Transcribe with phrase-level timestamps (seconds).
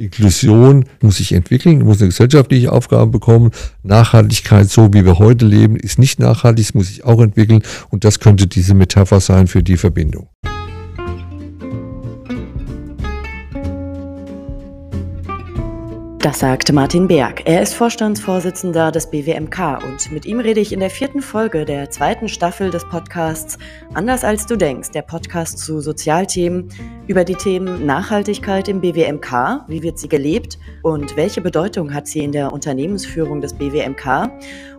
[0.00, 3.50] Inklusion muss sich entwickeln, muss eine gesellschaftliche Aufgabe bekommen.
[3.82, 7.62] Nachhaltigkeit, so wie wir heute leben, ist nicht nachhaltig, es muss sich auch entwickeln.
[7.90, 10.28] Und das könnte diese Metapher sein für die Verbindung.
[16.22, 17.46] Das sagt Martin Berg.
[17.46, 21.88] Er ist Vorstandsvorsitzender des BWMK und mit ihm rede ich in der vierten Folge der
[21.88, 23.56] zweiten Staffel des Podcasts
[23.94, 26.68] Anders als du denkst, der Podcast zu Sozialthemen
[27.06, 32.20] über die Themen Nachhaltigkeit im BWMK, wie wird sie gelebt und welche Bedeutung hat sie
[32.20, 34.30] in der Unternehmensführung des BWMK.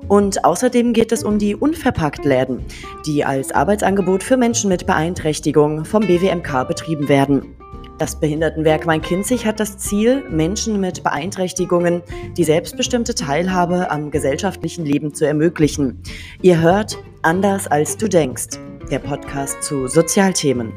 [0.07, 2.63] Und außerdem geht es um die Unverpacktläden,
[3.07, 7.55] die als Arbeitsangebot für Menschen mit Beeinträchtigung vom BWMK betrieben werden.
[8.01, 12.01] Das Behindertenwerk Main-Kinzig hat das Ziel, Menschen mit Beeinträchtigungen
[12.35, 16.01] die selbstbestimmte Teilhabe am gesellschaftlichen Leben zu ermöglichen.
[16.41, 18.57] Ihr hört Anders als du denkst,
[18.89, 20.73] der Podcast zu Sozialthemen.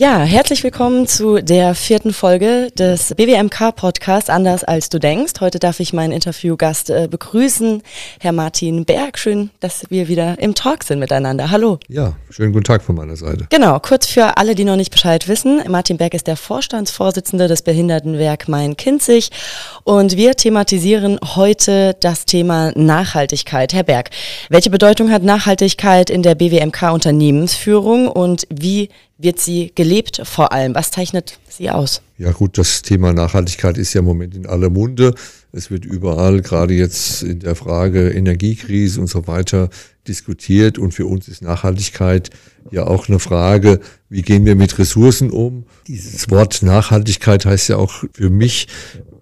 [0.00, 5.34] Ja, herzlich willkommen zu der vierten Folge des BWMK Podcasts Anders als du denkst.
[5.40, 7.82] Heute darf ich meinen Interviewgast äh, begrüßen,
[8.18, 9.18] Herr Martin Berg.
[9.18, 11.50] Schön, dass wir wieder im Talk sind miteinander.
[11.50, 11.78] Hallo.
[11.86, 13.46] Ja, schönen guten Tag von meiner Seite.
[13.50, 15.60] Genau, kurz für alle, die noch nicht Bescheid wissen.
[15.68, 19.28] Martin Berg ist der Vorstandsvorsitzende des Behindertenwerk Main-Kinzig
[19.84, 23.74] und wir thematisieren heute das Thema Nachhaltigkeit.
[23.74, 24.08] Herr Berg,
[24.48, 28.88] welche Bedeutung hat Nachhaltigkeit in der BWMK Unternehmensführung und wie
[29.20, 30.74] wird sie gelebt vor allem?
[30.74, 32.02] Was zeichnet sie aus?
[32.18, 35.14] Ja gut, das Thema Nachhaltigkeit ist ja im Moment in aller Munde.
[35.52, 39.68] Es wird überall, gerade jetzt in der Frage Energiekrise und so weiter,
[40.06, 40.78] diskutiert.
[40.78, 42.30] Und für uns ist Nachhaltigkeit
[42.70, 45.64] ja auch eine Frage, wie gehen wir mit Ressourcen um?
[45.86, 48.68] Dieses Wort Nachhaltigkeit heißt ja auch für mich,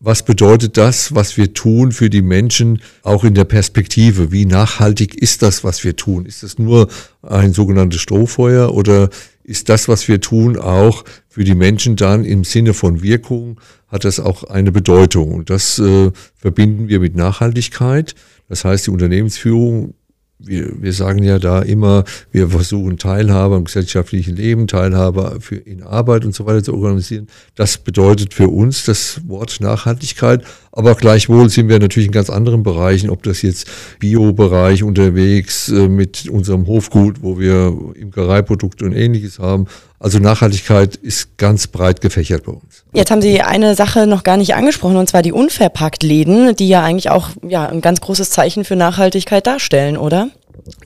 [0.01, 4.31] was bedeutet das, was wir tun für die Menschen, auch in der Perspektive?
[4.31, 6.27] Wie nachhaltig ist das, was wir tun?
[6.27, 6.89] Ist das nur
[7.23, 9.11] ein sogenanntes Strohfeuer oder
[9.43, 14.05] ist das, was wir tun, auch für die Menschen dann im Sinne von Wirkung, hat
[14.05, 15.33] das auch eine Bedeutung.
[15.33, 18.15] Und das äh, verbinden wir mit Nachhaltigkeit.
[18.49, 19.95] Das heißt, die Unternehmensführung
[20.39, 25.83] wir, wir sagen ja da immer, wir versuchen Teilhabe am gesellschaftlichen Leben, Teilhabe für, in
[25.83, 27.27] Arbeit und so weiter zu organisieren.
[27.57, 30.45] Das bedeutet für uns das Wort Nachhaltigkeit.
[30.71, 33.67] Aber gleichwohl sind wir natürlich in ganz anderen Bereichen, ob das jetzt
[33.99, 39.67] Bio-Bereich unterwegs äh, mit unserem Hofgut, wo wir Imkereiprodukte und ähnliches haben.
[40.01, 42.85] Also Nachhaltigkeit ist ganz breit gefächert bei uns.
[42.93, 46.83] Jetzt haben Sie eine Sache noch gar nicht angesprochen, und zwar die Unverpacktläden, die ja
[46.85, 50.31] eigentlich auch ja, ein ganz großes Zeichen für Nachhaltigkeit darstellen, oder?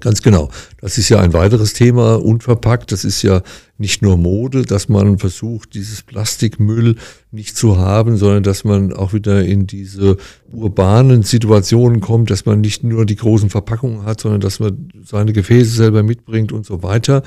[0.01, 0.51] Ganz genau.
[0.81, 2.93] Das ist ja ein weiteres Thema, unverpackt.
[2.93, 3.43] Das ist ja
[3.79, 6.97] nicht nur Mode, dass man versucht, dieses Plastikmüll
[7.31, 10.19] nicht zu haben, sondern dass man auch wieder in diese
[10.53, 15.33] urbanen Situationen kommt, dass man nicht nur die großen Verpackungen hat, sondern dass man seine
[15.33, 17.23] Gefäße selber mitbringt und so weiter.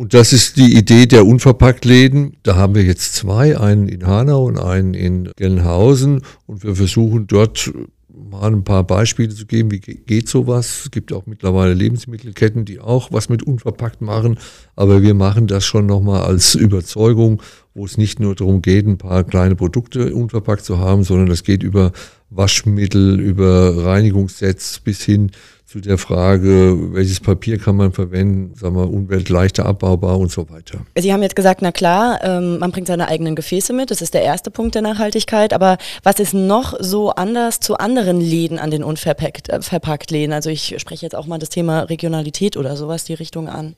[0.00, 2.38] Und das ist die Idee der Unverpacktläden.
[2.42, 6.22] Da haben wir jetzt zwei, einen in Hanau und einen in Gelnhausen.
[6.46, 7.70] Und wir versuchen dort
[8.08, 10.84] mal ein paar Beispiele zu geben, wie geht sowas.
[10.84, 14.38] Es gibt auch mittlerweile Lebensmittelketten, die auch was mit unverpackt machen,
[14.74, 17.42] aber wir machen das schon nochmal als Überzeugung,
[17.74, 21.44] wo es nicht nur darum geht, ein paar kleine Produkte unverpackt zu haben, sondern es
[21.44, 21.92] geht über
[22.30, 25.30] Waschmittel, über Reinigungssets bis hin
[25.70, 30.80] zu der Frage, welches Papier kann man verwenden, sagen wir, umweltleichter abbaubar und so weiter.
[30.98, 34.12] Sie haben jetzt gesagt, na klar, ähm, man bringt seine eigenen Gefäße mit, das ist
[34.12, 38.72] der erste Punkt der Nachhaltigkeit, aber was ist noch so anders zu anderen Läden an
[38.72, 40.32] den unverpackt äh, verpackt Läden?
[40.32, 43.76] Also ich spreche jetzt auch mal das Thema Regionalität oder sowas, die Richtung an.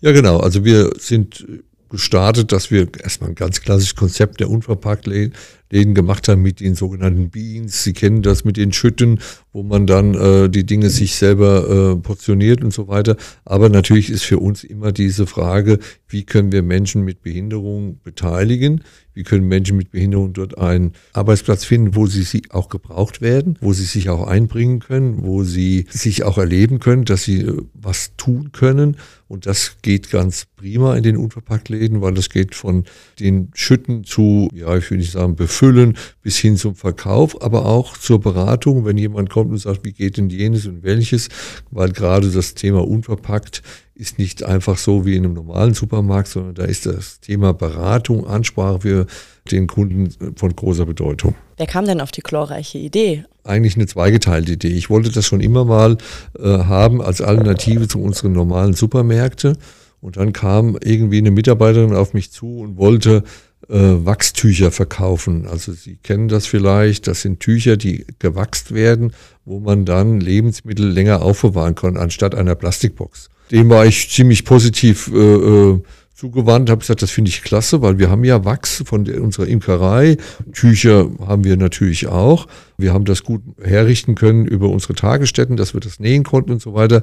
[0.00, 1.44] Ja genau, also wir sind
[1.90, 5.34] gestartet, dass wir erstmal ein ganz klassisches Konzept der Unverpacktläden
[5.70, 7.82] gemacht haben mit den sogenannten Beans.
[7.82, 9.20] Sie kennen das mit den Schütten,
[9.52, 13.16] wo man dann äh, die Dinge sich selber äh, portioniert und so weiter.
[13.44, 15.78] Aber natürlich ist für uns immer diese Frage,
[16.08, 18.82] wie können wir Menschen mit Behinderung beteiligen?
[19.16, 23.58] Wie können Menschen mit Behinderung dort einen Arbeitsplatz finden, wo sie, sie auch gebraucht werden,
[23.62, 27.62] wo sie sich auch einbringen können, wo sie sich auch erleben können, dass sie äh,
[27.72, 28.98] was tun können.
[29.26, 32.84] Und das geht ganz prima in den Unverpacktläden, weil das geht von
[33.18, 37.96] den Schütten zu, ja, ich will nicht sagen befüllen, bis hin zum Verkauf, aber auch
[37.96, 41.28] zur Beratung, wenn jemand kommt und sagt, wie geht denn jenes und welches,
[41.70, 43.62] weil gerade das Thema unverpackt
[43.94, 48.26] ist nicht einfach so wie in einem normalen Supermarkt, sondern da ist das Thema Beratung,
[48.26, 49.06] Ansprache für
[49.50, 51.34] den Kunden von großer Bedeutung.
[51.56, 53.24] Wer kam denn auf die glorreiche Idee?
[53.42, 54.68] Eigentlich eine zweigeteilte Idee.
[54.68, 55.96] Ich wollte das schon immer mal
[56.38, 59.56] äh, haben als Alternative zu unseren normalen Supermärkten.
[60.02, 63.22] Und dann kam irgendwie eine Mitarbeiterin auf mich zu und wollte
[63.68, 65.46] Wachstücher verkaufen.
[65.46, 69.12] Also Sie kennen das vielleicht, das sind Tücher, die gewachst werden,
[69.44, 75.10] wo man dann Lebensmittel länger aufbewahren kann, anstatt einer Plastikbox dem war ich ziemlich positiv
[75.12, 75.82] äh, äh,
[76.14, 79.46] zugewandt, habe gesagt, das finde ich klasse, weil wir haben ja Wachs von der, unserer
[79.46, 80.16] Imkerei,
[80.52, 82.46] Tücher haben wir natürlich auch.
[82.78, 86.62] Wir haben das gut herrichten können über unsere Tagesstätten, dass wir das nähen konnten und
[86.62, 87.02] so weiter.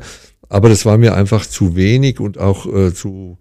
[0.50, 3.38] Aber das war mir einfach zu wenig und auch äh, zu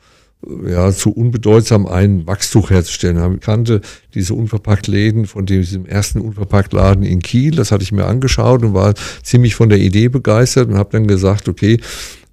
[0.66, 3.34] ja, zu unbedeutsam ein Wachstuch herzustellen.
[3.34, 3.80] Ich kannte
[4.14, 7.54] diese Unverpackt-Läden von diesem ersten Unverpackt-Laden in Kiel.
[7.54, 11.06] Das hatte ich mir angeschaut und war ziemlich von der Idee begeistert und habe dann
[11.06, 11.78] gesagt, okay,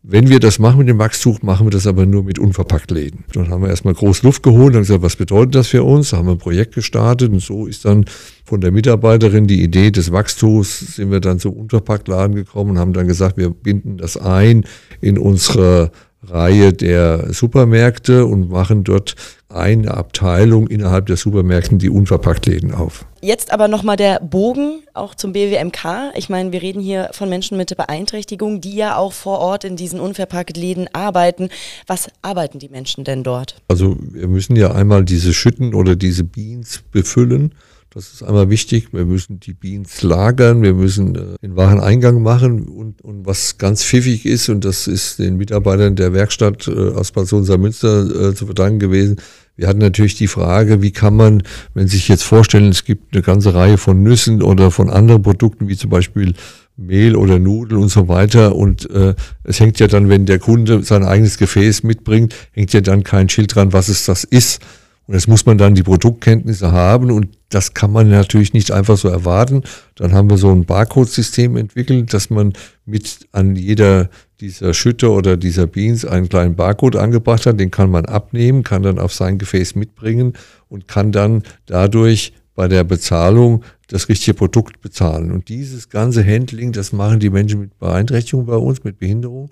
[0.01, 3.25] wenn wir das machen mit dem Wachstuch, machen wir das aber nur mit Unverpackt-Läden.
[3.33, 6.09] Dann haben wir erstmal groß Luft geholt und gesagt, was bedeutet das für uns?
[6.09, 8.06] Da haben wir ein Projekt gestartet und so ist dann
[8.45, 12.94] von der Mitarbeiterin die Idee des Wachstuchs, sind wir dann zum Unverpackt-Laden gekommen und haben
[12.94, 14.63] dann gesagt, wir binden das ein
[15.01, 15.91] in unsere
[16.24, 19.16] Reihe der Supermärkte und machen dort
[19.48, 23.06] eine Abteilung innerhalb der Supermärkten die Unverpacktläden auf.
[23.21, 26.13] Jetzt aber nochmal der Bogen auch zum BWMK.
[26.16, 29.75] Ich meine, wir reden hier von Menschen mit Beeinträchtigung, die ja auch vor Ort in
[29.75, 31.50] diesen Unverpacktläden arbeiten.
[31.88, 33.56] Was arbeiten die Menschen denn dort?
[33.68, 37.56] Also wir müssen ja einmal diese Schütten oder diese Beans befüllen.
[37.91, 38.94] Das ist einmal wichtig.
[38.94, 43.83] Wir müssen die Beans lagern, wir müssen äh, den Wareneingang machen und, und was ganz
[43.83, 48.45] pfiffig ist, und das ist den Mitarbeitern der Werkstatt äh, aus Bad Münster äh, zu
[48.45, 49.18] verdanken gewesen.
[49.56, 51.41] Wir hatten natürlich die Frage, wie kann man,
[51.74, 55.24] wenn Sie sich jetzt vorstellen, es gibt eine ganze Reihe von Nüssen oder von anderen
[55.24, 56.35] Produkten, wie zum Beispiel
[56.77, 58.56] Mehl oder Nudeln und so weiter.
[58.56, 62.81] Und äh, es hängt ja dann, wenn der Kunde sein eigenes Gefäß mitbringt, hängt ja
[62.81, 64.62] dann kein Schild dran, was es das ist.
[65.09, 68.95] Und das muss man dann die Produktkenntnisse haben und das kann man natürlich nicht einfach
[68.95, 69.63] so erwarten.
[69.95, 72.53] Dann haben wir so ein Barcode-System entwickelt, dass man
[72.85, 77.59] mit an jeder dieser Schütte oder dieser Beans einen kleinen Barcode angebracht hat.
[77.59, 80.33] Den kann man abnehmen, kann dann auf sein Gefäß mitbringen
[80.67, 85.31] und kann dann dadurch bei der Bezahlung das richtige Produkt bezahlen.
[85.31, 89.50] Und dieses ganze Handling, das machen die Menschen mit Beeinträchtigung bei uns, mit Behinderung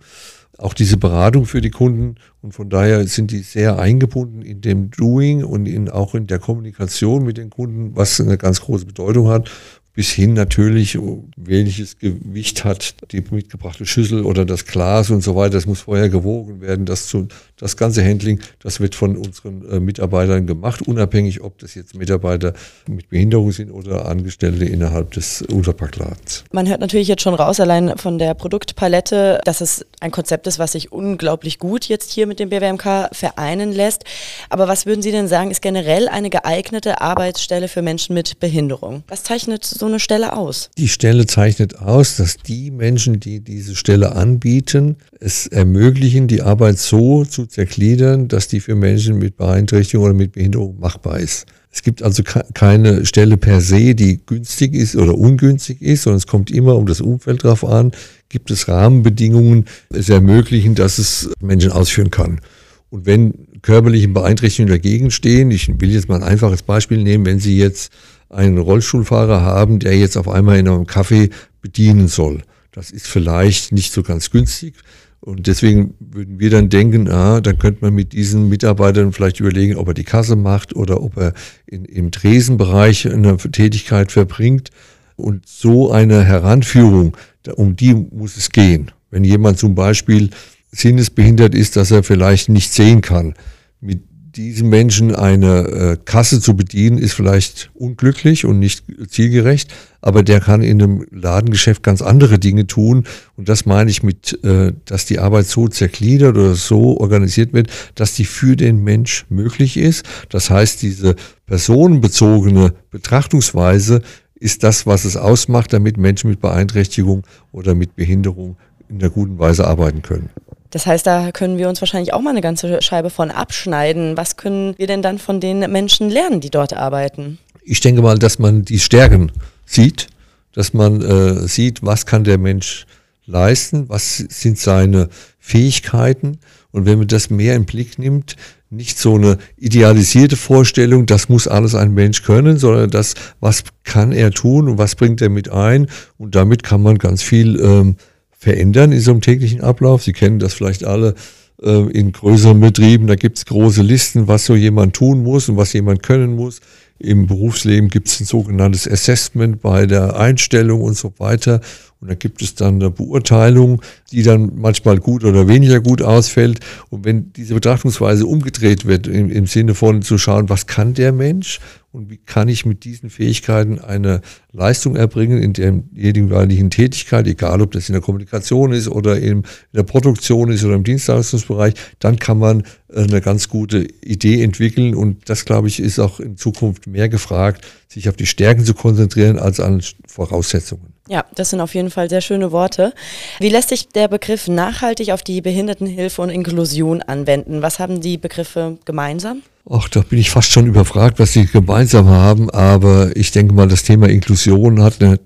[0.57, 4.89] auch diese Beratung für die Kunden und von daher sind die sehr eingebunden in dem
[4.91, 9.29] Doing und in, auch in der Kommunikation mit den Kunden, was eine ganz große Bedeutung
[9.29, 9.49] hat
[9.97, 10.95] bis hin natürlich,
[11.37, 15.53] welches Gewicht hat die mitgebrachte Schüssel oder das Glas und so weiter.
[15.53, 16.85] Das muss vorher gewogen werden.
[16.85, 17.27] Das, zu,
[17.57, 22.53] das ganze Handling, das wird von unseren äh, Mitarbeitern gemacht, unabhängig, ob das jetzt Mitarbeiter
[22.87, 26.43] mit Behinderung sind oder Angestellte innerhalb des Unterpackladens.
[26.51, 30.59] Man hört natürlich jetzt schon raus, allein von der Produktpalette, dass es ein Konzept ist,
[30.59, 34.03] was sich unglaublich gut jetzt hier mit dem BWMK vereinen lässt.
[34.49, 39.03] Aber was würden Sie denn sagen, ist generell eine geeignete Arbeitsstelle für Menschen mit Behinderung?
[39.07, 40.69] Was zeichnet so eine Stelle aus?
[40.77, 46.77] Die Stelle zeichnet aus, dass die Menschen, die diese Stelle anbieten, es ermöglichen, die Arbeit
[46.77, 51.45] so zu zergliedern, dass die für Menschen mit Beeinträchtigung oder mit Behinderung machbar ist.
[51.71, 56.27] Es gibt also keine Stelle per se, die günstig ist oder ungünstig ist, sondern es
[56.27, 57.91] kommt immer um das Umfeld drauf an.
[58.29, 62.41] Gibt es Rahmenbedingungen, es ermöglichen, dass es Menschen ausführen kann.
[62.89, 67.39] Und wenn körperliche Beeinträchtigungen dagegen stehen, ich will jetzt mal ein einfaches Beispiel nehmen, wenn
[67.39, 67.91] Sie jetzt
[68.29, 71.29] einen Rollstuhlfahrer haben, der jetzt auf einmal in einem Café
[71.61, 72.41] bedienen soll.
[72.71, 74.75] Das ist vielleicht nicht so ganz günstig.
[75.19, 79.75] Und deswegen würden wir dann denken, ah, dann könnte man mit diesen Mitarbeitern vielleicht überlegen,
[79.75, 81.33] ob er die Kasse macht oder ob er
[81.65, 84.69] in, im Tresenbereich eine Tätigkeit verbringt.
[85.15, 87.17] Und so eine Heranführung,
[87.55, 88.91] um die muss es gehen.
[89.09, 90.29] Wenn jemand zum Beispiel
[90.71, 93.33] sinnesbehindert ist, dass er vielleicht nicht sehen kann,
[93.81, 94.03] mit
[94.37, 100.39] diesen Menschen eine äh, Kasse zu bedienen, ist vielleicht unglücklich und nicht zielgerecht, aber der
[100.39, 103.05] kann in einem Ladengeschäft ganz andere Dinge tun.
[103.35, 107.69] Und das meine ich mit, äh, dass die Arbeit so zergliedert oder so organisiert wird,
[107.95, 110.05] dass die für den Mensch möglich ist.
[110.29, 111.15] Das heißt, diese
[111.47, 114.01] personenbezogene Betrachtungsweise
[114.35, 118.55] ist das, was es ausmacht, damit Menschen mit Beeinträchtigung oder mit Behinderung
[118.87, 120.29] in einer guten Weise arbeiten können.
[120.69, 124.17] Das heißt, da können wir uns wahrscheinlich auch mal eine ganze Scheibe von abschneiden.
[124.17, 127.37] Was können wir denn dann von den Menschen lernen, die dort arbeiten?
[127.63, 129.31] Ich denke mal, dass man die Stärken
[129.65, 130.07] sieht,
[130.53, 132.85] dass man äh, sieht, was kann der Mensch
[133.25, 135.09] leisten, was sind seine
[135.39, 136.39] Fähigkeiten.
[136.71, 138.35] Und wenn man das mehr im Blick nimmt,
[138.69, 144.11] nicht so eine idealisierte Vorstellung, das muss alles ein Mensch können, sondern das, was kann
[144.11, 145.87] er tun und was bringt er mit ein.
[146.17, 147.95] Und damit kann man ganz viel ähm,
[148.37, 150.03] verändern in so einem täglichen Ablauf.
[150.03, 151.15] Sie kennen das vielleicht alle
[151.61, 155.57] äh, in größeren Betrieben, da gibt es große Listen, was so jemand tun muss und
[155.57, 156.61] was jemand können muss.
[156.99, 161.61] Im Berufsleben gibt es ein sogenanntes Assessment bei der Einstellung und so weiter.
[161.99, 166.59] Und da gibt es dann eine Beurteilung, die dann manchmal gut oder weniger gut ausfällt.
[166.89, 171.11] Und wenn diese Betrachtungsweise umgedreht wird, im, im Sinne von zu schauen, was kann der
[171.11, 171.59] Mensch
[171.91, 177.61] und wie kann ich mit diesen Fähigkeiten eine Leistung erbringen in der jeweiligen Tätigkeit, egal
[177.61, 182.19] ob das in der Kommunikation ist oder in der Produktion ist oder im Dienstleistungsbereich, dann
[182.19, 184.93] kann man äh, eine ganz gute Idee entwickeln.
[184.93, 188.75] Und das, glaube ich, ist auch in Zukunft mehr gefragt, sich auf die Stärken zu
[188.75, 190.96] konzentrieren als an Voraussetzungen.
[191.09, 192.93] Ja, das sind auf jeden Fall sehr schöne Worte.
[193.39, 197.61] Wie lässt sich der Begriff nachhaltig auf die Behindertenhilfe und Inklusion anwenden?
[197.61, 199.41] Was haben die Begriffe gemeinsam?
[199.69, 202.49] Ach, da bin ich fast schon überfragt, was sie gemeinsam haben.
[202.49, 205.19] Aber ich denke mal, das Thema Inklusion hat eine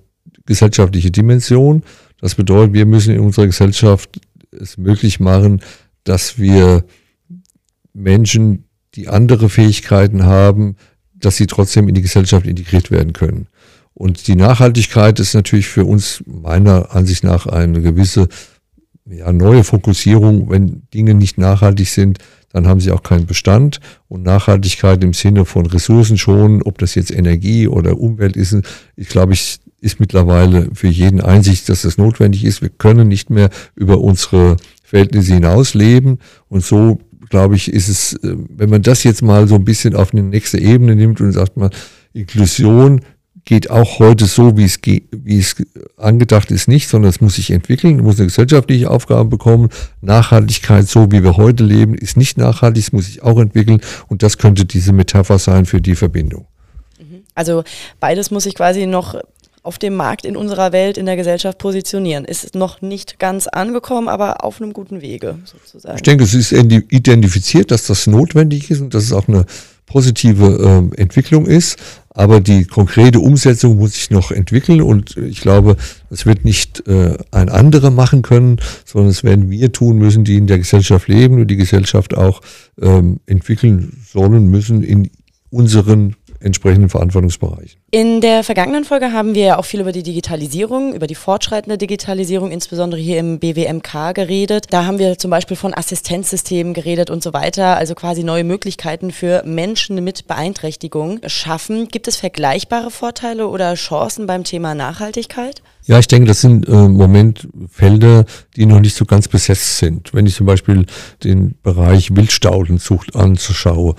[0.46, 1.84] gesellschaftliche Dimension.
[2.20, 4.20] Das bedeutet, wir müssen in unserer Gesellschaft
[4.52, 5.62] es möglich machen,
[6.04, 6.84] dass wir
[7.94, 10.76] Menschen, die andere Fähigkeiten haben,
[11.16, 13.48] dass sie trotzdem in die Gesellschaft integriert werden können.
[13.94, 18.30] Und die Nachhaltigkeit ist natürlich für uns meiner Ansicht nach eine gewisse
[19.10, 20.50] ja, neue Fokussierung.
[20.50, 22.20] Wenn Dinge nicht nachhaltig sind,
[22.54, 23.80] dann haben sie auch keinen Bestand.
[24.08, 28.56] Und Nachhaltigkeit im Sinne von Ressourcen schonen, ob das jetzt Energie oder Umwelt ist,
[28.96, 32.62] ich glaube, ich ist mittlerweile für jeden Einsicht, dass das notwendig ist.
[32.62, 36.20] Wir können nicht mehr über unsere Verhältnisse hinaus leben.
[36.50, 39.96] Und so, glaube ich, ist es, äh, wenn man das jetzt mal so ein bisschen
[39.96, 41.72] auf eine nächste Ebene nimmt und sagt mal,
[42.14, 43.02] Inklusion
[43.46, 45.56] geht auch heute so, wie es, wie es
[45.98, 49.70] angedacht ist, nicht, sondern es muss sich entwickeln, muss eine gesellschaftliche Aufgabe bekommen.
[50.02, 54.24] Nachhaltigkeit, so wie wir heute leben, ist nicht nachhaltig, es muss sich auch entwickeln und
[54.24, 56.46] das könnte diese Metapher sein für die Verbindung.
[57.00, 57.24] Mhm.
[57.36, 57.64] Also
[58.00, 59.16] beides muss sich quasi noch
[59.64, 62.26] auf dem Markt in unserer Welt, in der Gesellschaft positionieren.
[62.26, 65.98] Ist noch nicht ganz angekommen, aber auf einem guten Wege sozusagen.
[65.98, 69.46] Ich denke, es ist identifiziert, dass das notwendig ist und dass es auch eine
[69.92, 71.78] positive äh, Entwicklung ist.
[72.14, 75.78] Aber die konkrete Umsetzung muss sich noch entwickeln und ich glaube,
[76.10, 80.36] das wird nicht äh, ein anderer machen können, sondern es werden wir tun müssen, die
[80.36, 82.42] in der Gesellschaft leben und die Gesellschaft auch
[82.82, 85.10] ähm, entwickeln sollen müssen in
[85.52, 87.80] unseren entsprechenden Verantwortungsbereichen.
[87.92, 91.78] In der vergangenen Folge haben wir ja auch viel über die Digitalisierung, über die fortschreitende
[91.78, 94.68] Digitalisierung, insbesondere hier im BWMK geredet.
[94.70, 99.12] Da haben wir zum Beispiel von Assistenzsystemen geredet und so weiter, also quasi neue Möglichkeiten
[99.12, 101.88] für Menschen mit Beeinträchtigung schaffen.
[101.88, 105.62] Gibt es vergleichbare Vorteile oder Chancen beim Thema Nachhaltigkeit?
[105.86, 109.80] Ja, ich denke, das sind äh, im Moment Felder, die noch nicht so ganz besetzt
[109.80, 110.14] sind.
[110.14, 110.86] Wenn ich zum Beispiel
[111.24, 113.96] den Bereich Wildstaudenzucht anschaue,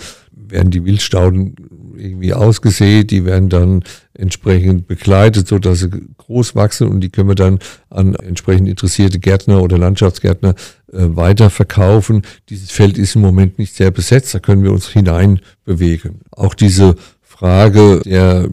[0.52, 1.56] werden die Wildstauden
[1.96, 3.82] irgendwie ausgesät, die werden dann
[4.14, 7.58] entsprechend begleitet, so dass sie groß wachsen und die können wir dann
[7.90, 10.54] an entsprechend interessierte Gärtner oder Landschaftsgärtner äh,
[10.92, 12.22] weiterverkaufen.
[12.48, 16.20] Dieses Feld ist im Moment nicht sehr besetzt, da können wir uns hinein bewegen.
[16.30, 18.48] Auch diese Frage der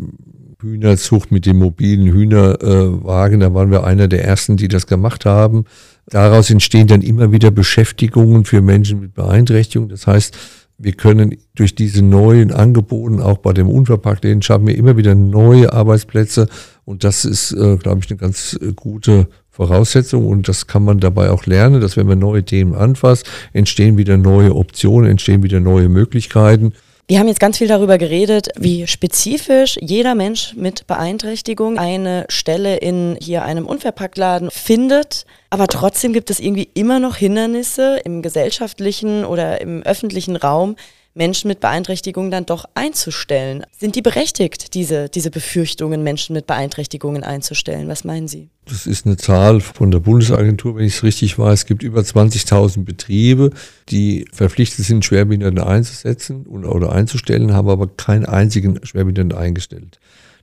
[0.62, 5.66] Hühnerzucht mit dem mobilen Hühnerwagen, da waren wir einer der ersten, die das gemacht haben.
[6.08, 9.90] Daraus entstehen dann immer wieder Beschäftigungen für Menschen mit Beeinträchtigung.
[9.90, 10.36] Das heißt,
[10.80, 15.74] wir können durch diese neuen Angebote, auch bei dem Unverpacktläden, schaffen wir immer wieder neue
[15.74, 16.48] Arbeitsplätze.
[16.86, 20.26] Und das ist, äh, glaube ich, eine ganz äh, gute Voraussetzung.
[20.26, 24.16] Und das kann man dabei auch lernen, dass wenn man neue Themen anfasst, entstehen wieder
[24.16, 26.74] neue Optionen, entstehen wieder neue Möglichkeiten.
[27.10, 32.78] Wir haben jetzt ganz viel darüber geredet, wie spezifisch jeder Mensch mit Beeinträchtigung eine Stelle
[32.78, 35.26] in hier einem Unverpacktladen findet.
[35.50, 40.76] Aber trotzdem gibt es irgendwie immer noch Hindernisse im gesellschaftlichen oder im öffentlichen Raum,
[41.14, 43.64] Menschen mit Beeinträchtigungen dann doch einzustellen.
[43.78, 47.88] Sind die berechtigt, diese, diese Befürchtungen, Menschen mit Beeinträchtigungen einzustellen?
[47.88, 48.50] Was meinen Sie?
[48.66, 51.62] Das ist eine Zahl von der Bundesagentur, wenn ich es richtig weiß.
[51.62, 53.52] Es gibt über 20.000 Betriebe,
[53.90, 60.00] die verpflichtet sind, Schwerbehinderte einzusetzen oder einzustellen, haben aber keinen einzigen Schwerbehinderten eingestellt.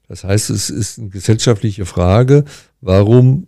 [0.08, 2.44] Das heißt, es ist eine gesellschaftliche Frage,
[2.80, 3.46] warum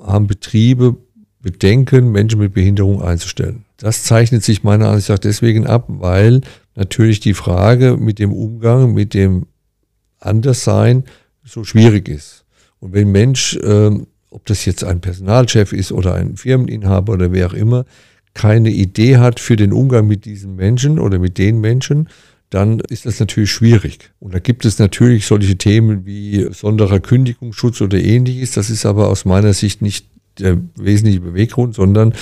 [0.00, 0.96] haben Betriebe
[1.40, 3.64] Bedenken, Menschen mit Behinderung einzustellen.
[3.78, 6.40] Das zeichnet sich meiner Ansicht nach deswegen ab, weil
[6.74, 9.46] natürlich die Frage mit dem Umgang, mit dem
[10.18, 11.04] Anderssein
[11.44, 12.44] so schwierig ist.
[12.80, 13.90] Und wenn Mensch, äh,
[14.30, 17.84] ob das jetzt ein Personalchef ist oder ein Firmeninhaber oder wer auch immer,
[18.34, 22.08] keine Idee hat für den Umgang mit diesen Menschen oder mit den Menschen,
[22.50, 24.10] dann ist das natürlich schwierig.
[24.18, 28.52] Und da gibt es natürlich solche Themen wie sonderer Kündigungsschutz oder ähnliches.
[28.52, 30.06] Das ist aber aus meiner Sicht nicht
[30.38, 32.14] der wesentliche Beweggrund, sondern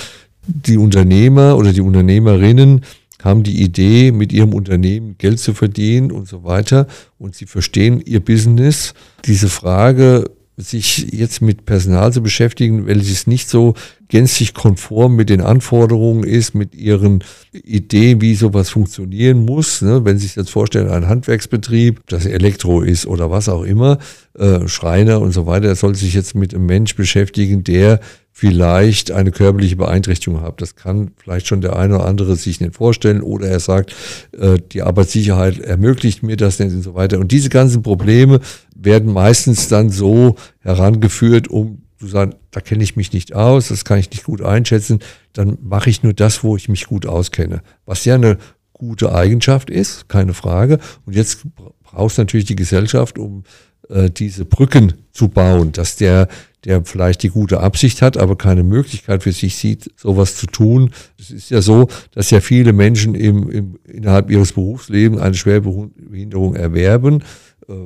[0.47, 2.81] die Unternehmer oder die Unternehmerinnen
[3.23, 6.87] haben die Idee, mit ihrem Unternehmen Geld zu verdienen und so weiter.
[7.17, 8.93] Und sie verstehen ihr Business.
[9.25, 13.75] Diese Frage, sich jetzt mit Personal zu beschäftigen, welches nicht so
[14.09, 19.81] gänzlich konform mit den Anforderungen ist, mit ihren Ideen, wie sowas funktionieren muss.
[19.81, 20.05] Ne?
[20.05, 23.97] Wenn Sie sich jetzt vorstellen, ein Handwerksbetrieb, das Elektro ist oder was auch immer,
[24.37, 27.99] äh, Schreiner und so weiter, soll sich jetzt mit einem Mensch beschäftigen, der
[28.31, 30.61] vielleicht eine körperliche Beeinträchtigung hat.
[30.61, 33.95] Das kann vielleicht schon der eine oder andere sich nicht vorstellen oder er sagt,
[34.37, 37.17] äh, die Arbeitssicherheit ermöglicht mir das nicht und so weiter.
[37.17, 38.39] Und diese ganzen Probleme
[38.75, 43.85] werden meistens dann so herangeführt, um zu sagen, da kenne ich mich nicht aus, das
[43.85, 44.99] kann ich nicht gut einschätzen,
[45.33, 47.61] dann mache ich nur das, wo ich mich gut auskenne.
[47.85, 48.37] Was ja eine
[48.73, 50.79] gute Eigenschaft ist, keine Frage.
[51.05, 51.45] Und jetzt
[51.83, 53.43] brauchst natürlich die Gesellschaft, um
[53.89, 56.27] äh, diese Brücken zu bauen, dass der,
[56.65, 60.91] der vielleicht die gute Absicht hat, aber keine Möglichkeit für sich sieht, sowas zu tun.
[61.17, 66.55] Es ist ja so, dass ja viele Menschen im, im, innerhalb ihres Berufslebens eine Schwerbehinderung
[66.55, 67.23] erwerben,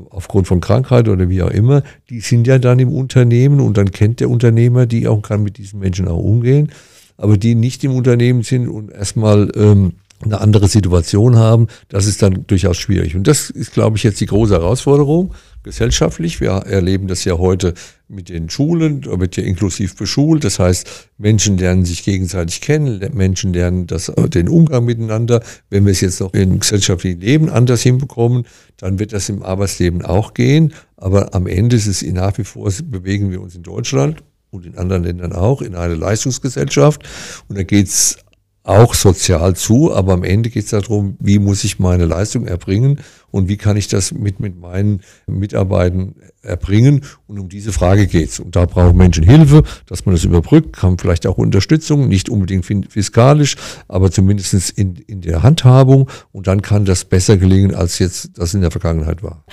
[0.09, 1.83] aufgrund von Krankheit oder wie auch immer.
[2.09, 5.43] Die sind ja dann im Unternehmen und dann kennt der Unternehmer die auch und kann
[5.43, 6.71] mit diesen Menschen auch umgehen.
[7.17, 12.21] Aber die nicht im Unternehmen sind und erstmal ähm, eine andere Situation haben, das ist
[12.21, 13.15] dann durchaus schwierig.
[13.15, 16.41] Und das ist, glaube ich, jetzt die große Herausforderung gesellschaftlich.
[16.41, 17.73] Wir erleben das ja heute
[18.07, 20.43] mit den Schulen, wird ja inklusiv beschult.
[20.43, 25.41] Das heißt, Menschen lernen sich gegenseitig kennen, Menschen lernen das, den Umgang miteinander.
[25.69, 28.45] Wenn wir es jetzt noch im gesellschaftlichen Leben anders hinbekommen,
[28.77, 30.73] dann wird das im Arbeitsleben auch gehen.
[30.97, 34.77] Aber am Ende ist es nach wie vor, bewegen wir uns in Deutschland und in
[34.77, 37.03] anderen Ländern auch in eine Leistungsgesellschaft.
[37.47, 38.17] Und da geht es
[38.63, 42.99] auch sozial zu, aber am Ende geht es darum, wie muss ich meine Leistung erbringen
[43.31, 47.03] und wie kann ich das mit, mit meinen Mitarbeitern erbringen.
[47.27, 48.39] Und um diese Frage geht's.
[48.39, 52.65] Und da brauchen Menschen Hilfe, dass man das überbrückt, haben vielleicht auch Unterstützung, nicht unbedingt
[52.91, 53.55] fiskalisch,
[53.87, 56.09] aber zumindest in, in der Handhabung.
[56.31, 59.43] Und dann kann das besser gelingen, als jetzt das in der Vergangenheit war.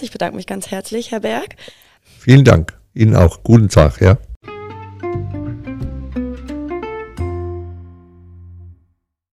[0.00, 1.56] Ich bedanke mich ganz herzlich, Herr Berg.
[2.18, 2.78] Vielen Dank.
[2.92, 3.42] Ihnen auch.
[3.42, 4.18] Guten Tag, ja.